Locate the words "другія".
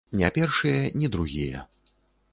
1.17-1.63